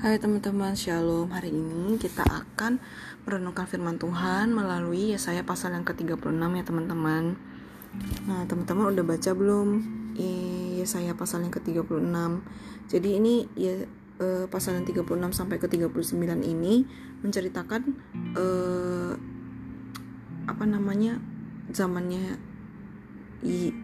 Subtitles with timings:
[0.00, 1.28] Hai teman-teman, Shalom.
[1.28, 2.80] Hari ini kita akan
[3.28, 7.36] merenungkan firman Tuhan melalui Yesaya pasal yang ke-36 ya teman-teman.
[8.24, 9.84] Nah, teman-teman udah baca belum
[10.80, 12.16] Yesaya pasal yang ke-36?
[12.88, 13.76] Jadi ini ya
[14.24, 15.92] eh, pasal yang 36 sampai ke 39
[16.48, 16.88] ini
[17.20, 17.92] menceritakan
[18.40, 19.12] eh,
[20.48, 21.20] apa namanya?
[21.76, 22.40] zamannya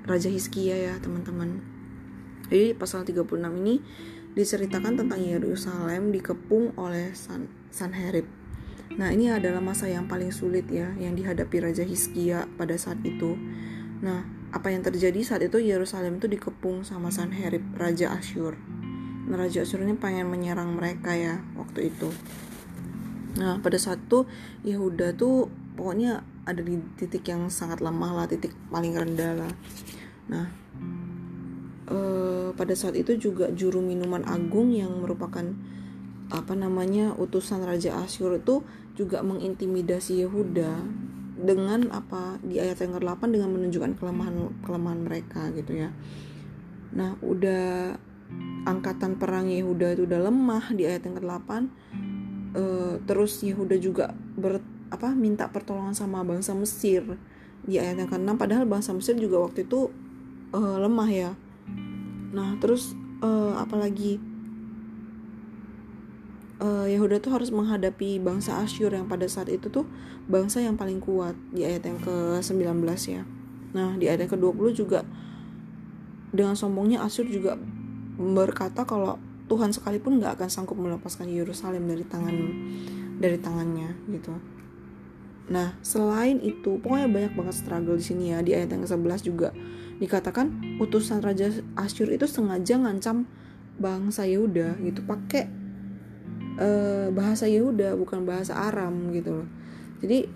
[0.08, 1.76] Raja Hizkia ya, teman-teman.
[2.48, 3.84] Jadi pasal 36 ini
[4.36, 8.28] diceritakan tentang Yerusalem dikepung oleh San Sanherib.
[9.00, 13.34] Nah, ini adalah masa yang paling sulit ya yang dihadapi Raja Hizkia pada saat itu.
[14.04, 18.54] Nah, apa yang terjadi saat itu Yerusalem itu dikepung sama Sanherib, Raja Asyur.
[19.26, 22.12] Nah, Raja Asyur ini pengen menyerang mereka ya waktu itu.
[23.36, 24.24] Nah, pada saat itu
[24.64, 29.52] Yehuda tuh pokoknya ada di titik yang sangat lemah lah, titik paling rendah lah.
[30.32, 30.48] Nah,
[31.90, 35.44] uh, pada saat itu juga juru minuman agung yang merupakan
[36.26, 38.66] apa namanya utusan raja Asyur itu
[38.98, 40.82] juga mengintimidasi Yehuda
[41.36, 44.34] dengan apa di ayat yang ke-8 dengan menunjukkan kelemahan
[44.64, 45.92] kelemahan mereka gitu ya.
[46.96, 47.94] Nah, udah
[48.66, 51.50] angkatan perang Yehuda itu udah lemah di ayat yang ke-8
[52.56, 54.58] uh, terus Yehuda juga ber
[54.90, 57.02] apa minta pertolongan sama bangsa Mesir
[57.66, 59.90] di ayat yang ke-6 padahal bangsa Mesir juga waktu itu
[60.54, 61.30] uh, lemah ya
[62.34, 64.18] nah terus uh, apalagi
[66.60, 69.84] uh, Yehuda tuh harus menghadapi bangsa Asyur yang pada saat itu tuh
[70.26, 73.22] bangsa yang paling kuat di ayat yang ke-19 ya.
[73.76, 75.00] Nah, di ayat yang ke-20 juga
[76.32, 77.60] dengan sombongnya Asyur juga
[78.16, 82.36] berkata kalau Tuhan sekalipun nggak akan sanggup melepaskan Yerusalem dari tangan
[83.22, 84.34] dari tangannya gitu.
[85.46, 88.42] Nah, selain itu, pokoknya banyak banget struggle di sini ya.
[88.42, 89.54] Di ayat yang ke-11 juga
[89.96, 93.24] dikatakan utusan raja Asyur itu sengaja ngancam
[93.80, 95.00] bangsa Yehuda gitu.
[95.04, 95.48] Pakai
[96.60, 99.48] uh, bahasa Yehuda bukan bahasa Aram gitu loh.
[100.04, 100.28] Jadi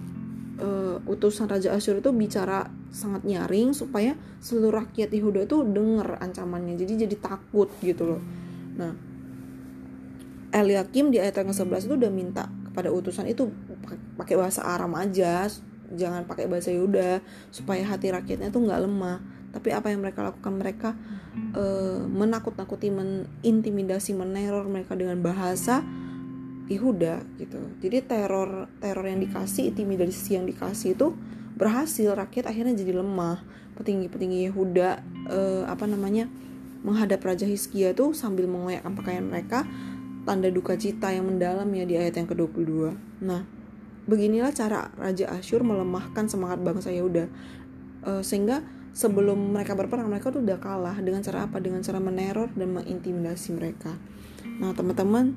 [0.61, 6.81] uh, utusan raja Asyur itu bicara sangat nyaring supaya seluruh rakyat Yehuda itu dengar ancamannya.
[6.81, 8.23] Jadi jadi takut gitu loh.
[8.77, 8.93] Nah
[10.51, 13.55] Eliakim di ayat yang ke-11 itu udah minta kepada utusan itu
[14.19, 15.47] pakai bahasa Aram aja.
[15.91, 20.53] Jangan pakai bahasa Yehuda supaya hati rakyatnya tuh nggak lemah tapi apa yang mereka lakukan?
[20.57, 20.91] Mereka
[21.55, 25.83] uh, menakut-nakuti menintimidasi meneror mereka dengan bahasa
[26.71, 27.59] Yehuda gitu.
[27.83, 31.15] Jadi teror teror yang dikasih intimidasi yang dikasih itu
[31.59, 32.15] berhasil.
[32.15, 33.43] Rakyat akhirnya jadi lemah.
[33.75, 35.03] Petinggi-petinggi Yehuda
[35.33, 36.29] uh, apa namanya
[36.81, 39.69] menghadap Raja Hizkia tuh sambil mengoyakkan pakaian mereka
[40.25, 43.45] tanda duka cita yang mendalam ya di ayat yang ke-22 nah
[44.09, 47.29] beginilah cara Raja Asyur melemahkan semangat bangsa Yehuda
[48.05, 51.63] uh, sehingga sebelum mereka berperang mereka tuh udah kalah dengan cara apa?
[51.63, 53.95] Dengan cara meneror dan mengintimidasi mereka.
[54.61, 55.35] Nah teman-teman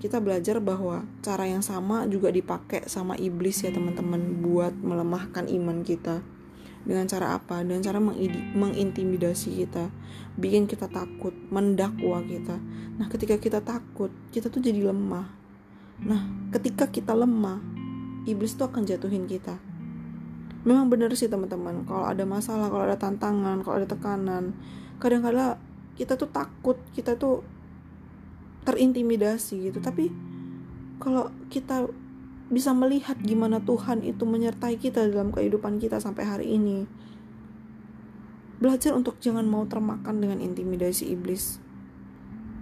[0.00, 5.80] kita belajar bahwa cara yang sama juga dipakai sama iblis ya teman-teman buat melemahkan iman
[5.80, 6.20] kita.
[6.84, 7.64] Dengan cara apa?
[7.64, 7.96] Dengan cara
[8.52, 9.88] mengintimidasi kita
[10.36, 12.60] bikin kita takut mendakwa kita.
[13.00, 15.24] Nah ketika kita takut kita tuh jadi lemah.
[16.04, 17.62] Nah ketika kita lemah
[18.28, 19.56] iblis tuh akan jatuhin kita
[20.64, 21.84] memang benar sih teman-teman.
[21.84, 24.56] Kalau ada masalah kalau ada tantangan kalau ada tekanan
[24.98, 25.60] kadang-kadang
[25.94, 27.44] kita tuh takut kita tuh
[28.64, 29.78] terintimidasi gitu.
[29.78, 30.08] Tapi
[30.98, 31.86] kalau kita
[32.48, 36.84] bisa melihat gimana Tuhan itu menyertai kita dalam kehidupan kita sampai hari ini
[38.60, 41.58] belajar untuk jangan mau termakan dengan intimidasi iblis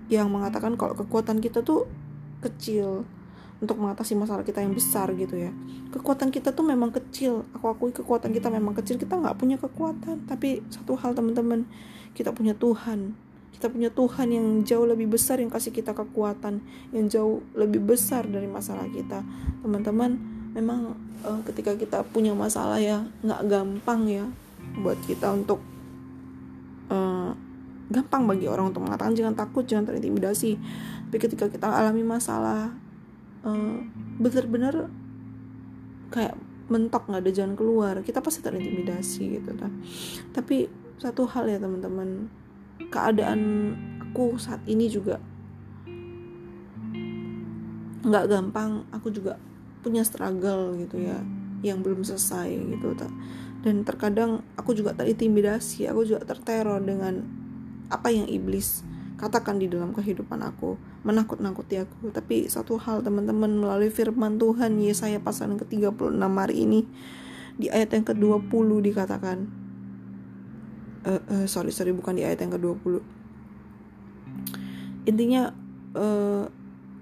[0.08, 1.86] yang mengatakan kalau kekuatan kita tuh
[2.42, 3.06] kecil
[3.62, 5.54] untuk mengatasi masalah kita yang besar gitu ya.
[5.94, 7.46] Kekuatan kita tuh memang kecil.
[7.54, 8.98] Aku akui kekuatan kita memang kecil.
[8.98, 10.26] Kita nggak punya kekuatan.
[10.26, 11.62] Tapi satu hal teman-teman
[12.18, 13.14] kita punya Tuhan.
[13.54, 16.58] Kita punya Tuhan yang jauh lebih besar yang kasih kita kekuatan
[16.90, 19.22] yang jauh lebih besar dari masalah kita.
[19.62, 20.18] Teman-teman
[20.58, 24.26] memang uh, ketika kita punya masalah ya nggak gampang ya
[24.82, 25.62] buat kita untuk
[26.90, 27.30] uh,
[27.94, 30.58] gampang bagi orang untuk mengatakan jangan takut jangan terintimidasi.
[31.06, 32.81] Tapi ketika kita alami masalah
[33.46, 33.76] uh,
[34.18, 34.90] benar-benar
[36.12, 36.36] kayak
[36.68, 37.94] mentok nggak ada jalan keluar.
[38.00, 39.72] Kita pasti terintimidasi gitu kan.
[40.32, 40.68] Tapi
[40.98, 42.28] satu hal ya teman-teman.
[42.92, 43.40] Keadaan
[44.10, 45.22] aku saat ini juga
[48.02, 48.88] nggak gampang.
[48.94, 49.38] Aku juga
[49.82, 51.18] punya struggle gitu ya
[51.62, 52.94] yang belum selesai gitu
[53.62, 57.22] dan terkadang aku juga terintimidasi aku juga terteror dengan
[57.86, 58.82] apa yang iblis
[59.18, 62.10] katakan di dalam kehidupan aku menakut-nakuti aku.
[62.14, 66.80] Tapi satu hal teman-teman melalui firman Tuhan Yesaya pasal yang ke-36 hari ini
[67.58, 69.44] di ayat yang ke-20 dikatakan
[71.04, 73.02] uh, uh, sorry sorry bukan di ayat yang ke-20.
[75.10, 75.50] Intinya
[75.98, 76.46] uh,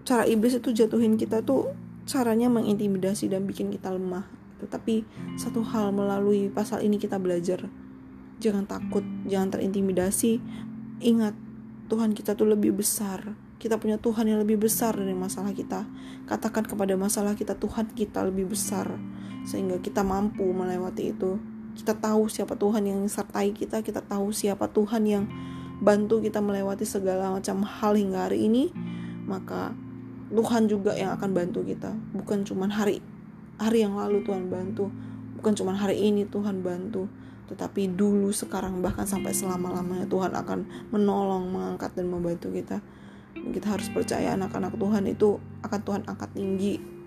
[0.09, 1.71] cara iblis itu jatuhin kita tuh
[2.09, 4.27] caranya mengintimidasi dan bikin kita lemah.
[4.61, 5.05] Tetapi
[5.41, 7.69] satu hal melalui pasal ini kita belajar
[8.41, 10.41] jangan takut jangan terintimidasi.
[11.01, 11.33] Ingat
[11.89, 15.85] Tuhan kita tuh lebih besar kita punya Tuhan yang lebih besar dari masalah kita.
[16.25, 18.97] Katakan kepada masalah kita Tuhan kita lebih besar
[19.45, 21.37] sehingga kita mampu melewati itu.
[21.77, 25.25] Kita tahu siapa Tuhan yang sertai kita kita tahu siapa Tuhan yang
[25.85, 28.73] bantu kita melewati segala macam hal hingga hari ini
[29.29, 29.77] maka
[30.33, 31.93] Tuhan juga yang akan bantu kita.
[32.17, 33.05] Bukan cuma hari
[33.61, 34.89] hari yang lalu Tuhan bantu
[35.37, 37.05] bukan cuma hari ini Tuhan bantu
[37.53, 42.81] tetapi dulu sekarang bahkan sampai selama-lamanya Tuhan akan menolong mengangkat dan membantu kita
[43.49, 47.01] kita harus percaya anak-anak Tuhan itu akan Tuhan angkat tinggi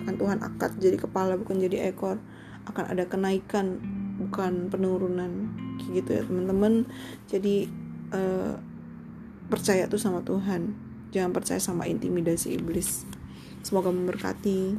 [0.00, 2.20] akan Tuhan angkat jadi kepala bukan jadi ekor.
[2.68, 3.80] Akan ada kenaikan
[4.20, 5.50] bukan penurunan.
[5.90, 6.86] Gitu ya teman-teman.
[7.26, 7.68] Jadi
[8.12, 8.56] uh,
[9.48, 10.74] percaya tuh sama Tuhan.
[11.10, 13.04] Jangan percaya sama intimidasi iblis.
[13.60, 14.78] Semoga memberkati